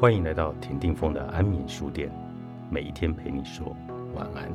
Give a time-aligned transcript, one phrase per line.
[0.00, 2.10] 欢迎来到田定峰的安眠书店，
[2.70, 3.76] 每一天陪你说
[4.14, 4.50] 晚安。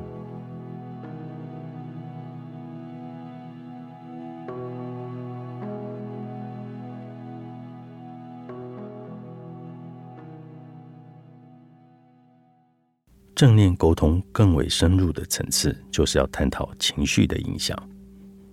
[13.36, 17.80] 正念沟通更为深入的层次，就是要探讨情绪的影响。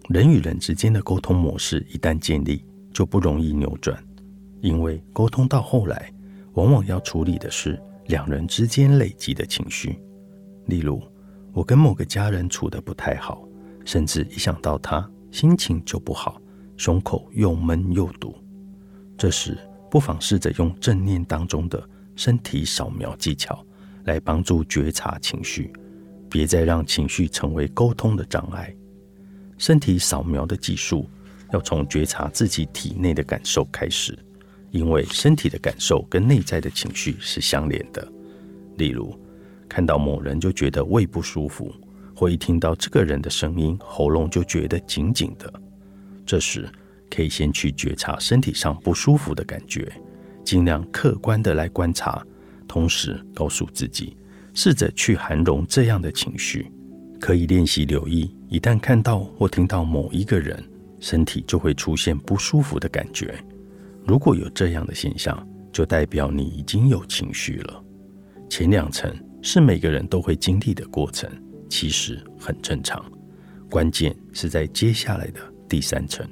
[0.10, 3.98] 人与人之间的沟通模式一旦建立，就不容易扭转，
[4.62, 6.12] 因为沟通到后来，
[6.54, 10.00] 往往要处理的是两人之间累积的情绪。
[10.66, 11.02] 例如，
[11.52, 13.48] 我跟某个家人处得不太好，
[13.86, 16.42] 甚至一想到他，心情就不好，
[16.78, 18.36] 胸口又闷又堵。
[19.18, 19.58] 这时，
[19.90, 21.82] 不妨试着用正念当中的
[22.16, 23.64] 身体扫描技巧。
[24.06, 25.72] 来帮助觉察情绪，
[26.30, 28.76] 别再让情绪成为沟通的障碍。
[29.58, 31.10] 身体扫描的技术
[31.54, 34.20] 要从觉察自己体内的感受开始，
[34.74, 38.06] 因为身体的感受跟内在的情绪是相连的。
[38.78, 39.16] 例如，
[39.70, 41.72] 看到某人就觉得胃不舒服，
[42.16, 45.54] 或一听到这个人的声音，喉咙就觉得紧紧的。
[46.26, 46.68] 这时，
[47.08, 49.88] 可以先去觉察身体上不舒服的感觉，
[50.44, 52.26] 尽量客观的来观察。
[52.68, 54.18] 同时告诉自己，
[54.56, 56.72] 试着去涵容这样的情绪，
[57.20, 58.36] 可以练习留意。
[58.50, 60.64] 一旦看到或听到某一个人，
[61.00, 63.36] 身体就会出现不舒服的感觉。
[64.06, 67.84] 如果有这样的现象，就代表你已经有情绪了。
[68.50, 71.30] 前两层是每个人都会经历的过程，
[71.70, 73.04] 其实很正常。
[73.70, 76.28] 关键是在接下来的第三层，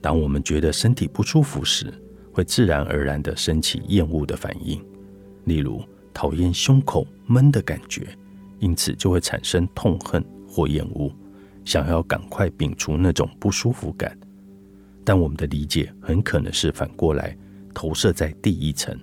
[0.00, 1.92] 当我们觉得身体不舒服时，
[2.32, 4.82] 会自然而然地升起厌恶的反应。
[5.44, 5.82] 例如，
[6.14, 8.06] 讨厌胸口闷的感觉，
[8.58, 11.12] 因此就会产生痛恨或厌恶，
[11.64, 14.16] 想要赶快摒除那种不舒服感。
[15.04, 17.36] 但我们的理解很可能是反过来
[17.74, 18.96] 投射在第一层，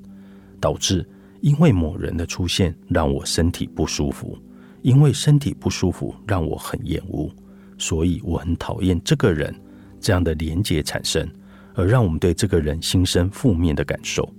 [0.60, 1.08] 导致
[1.42, 4.38] 因为某人的出现让我身体不舒服，
[4.82, 7.30] 因为身体不舒服让我很厌恶，
[7.78, 9.54] 所以我很讨厌这个人。
[10.02, 11.30] 这样的连结产生，
[11.74, 14.34] 而让我们对这个人心生负面的感受。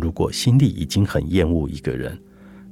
[0.00, 2.18] 如果心里已经很厌恶一个人，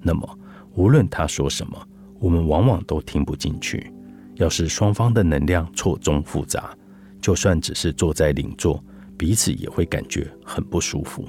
[0.01, 0.39] 那么
[0.75, 3.93] 无论他说什么，我们往往都听不进去。
[4.37, 6.75] 要是双方的能量错综复杂，
[7.23, 8.85] 就算只是坐在邻座，
[9.17, 11.25] 彼此也会感觉很不舒服，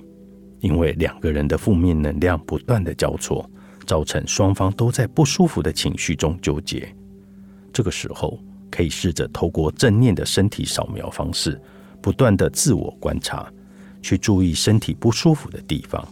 [0.59, 3.49] 因为两个人的负面能量不断的交错，
[3.85, 6.93] 造成双方都在不舒服的情绪中纠结。
[7.71, 8.39] 这个时候，
[8.71, 11.61] 可以试着透过正念的身体扫描方式，
[12.01, 13.49] 不断的自我观察。
[14.01, 16.05] 去注意身体不舒服的地方，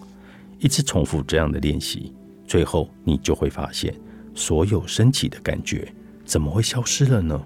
[0.59, 2.13] 一直重复这样的练习，
[2.48, 3.94] 最后你就会发现，
[4.34, 5.94] 所有升起的感觉
[6.24, 7.38] 怎么会消失了呢？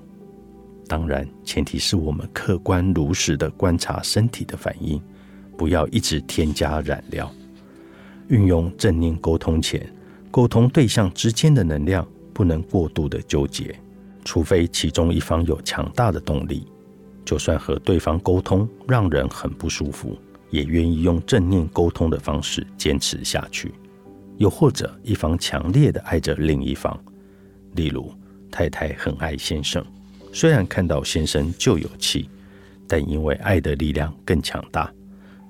[0.87, 5.01] 当然，前提是我们客观如实的观察身体的反应，
[5.57, 7.31] 不要一直添加染料。
[8.27, 9.87] 运用正念沟通前，
[10.31, 13.75] 沟通对象之间的能量不能过度的纠结，
[14.23, 16.67] 除非其中一方有强大的动力，
[17.23, 20.17] 就算和对方沟通让人很不舒服。
[20.51, 23.73] 也愿意用正念沟通的方式坚持下去，
[24.37, 26.97] 又或者一方强烈的爱着另一方，
[27.73, 28.13] 例如
[28.49, 29.85] 太太很爱先生，
[30.35, 32.29] 虽然看到先生就有气，
[32.89, 34.93] 但因为爱的力量更强大，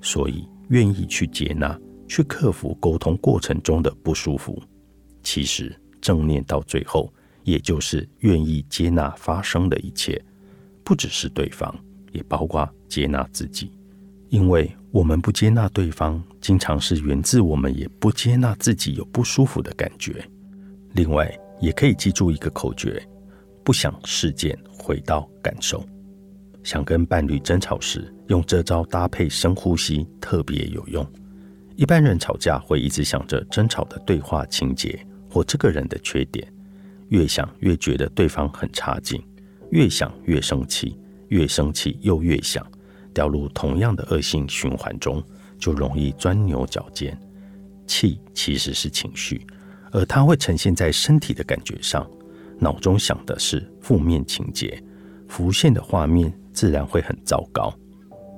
[0.00, 1.76] 所以愿意去接纳、
[2.06, 4.62] 去克服沟通过程中的不舒服。
[5.24, 10.24] 其实正念到最后，也就是愿意接纳发生的一切，
[10.84, 11.76] 不只是对方，
[12.12, 13.72] 也包括接纳自己。
[14.28, 20.24] 因为我们不接纳对方，经常是源自我们也不接纳自己有不舒服的感觉。
[20.92, 21.28] 另外，
[21.60, 23.04] 也可以记住一个口诀：
[23.66, 25.84] 不想事件，回到感受。
[26.62, 31.04] 想跟伴侣争吵时，用这招搭配深呼吸，特别有用。
[31.74, 36.46] 一般人吵架会一直想着争吵的对话情节或这个人的缺点，
[37.08, 39.20] 越想越觉得对方很差劲，
[39.72, 40.96] 越想越生气，
[41.30, 42.64] 越生气又越想。
[43.12, 45.20] 掉入同样的恶性循环中，
[45.58, 47.20] 就容易钻牛角尖。
[47.84, 49.44] 气其实是情绪，
[49.90, 52.08] 而它会呈现在身体的感觉上。
[52.58, 54.82] 脑中想的是负面情节，
[55.28, 57.72] 浮现的画面自然会很糟糕。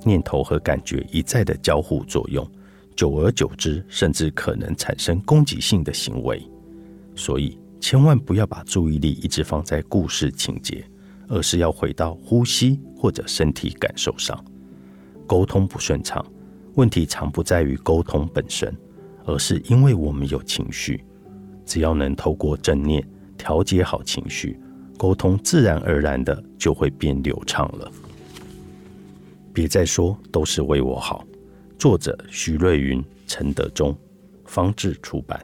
[0.04, 2.48] 念头和感觉一再的交互作用，
[2.96, 6.42] 久而久之，甚至可能产生攻击性的行为。
[7.14, 10.84] 所以，千万不要把注意力一直放在故事情节，
[11.28, 14.42] 而是要回到呼吸或者身体感受上。
[15.26, 16.24] 沟通不顺畅，
[16.74, 18.74] 问题常不在于沟通本身，
[19.26, 21.04] 而是因为我们有情绪。
[21.66, 23.06] 只要能透过正念
[23.38, 24.60] 调节好情绪，
[24.98, 27.90] 沟通自然而然的就会变流畅了。
[29.54, 31.24] 别再说都是为我好。
[31.78, 33.96] 作者：徐瑞云，陈德忠，
[34.44, 35.40] 方志出版。